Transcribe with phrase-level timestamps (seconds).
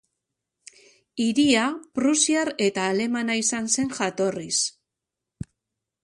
[1.25, 1.65] Hiria
[1.99, 4.59] prusiar eta alemana izan zen jatorriz.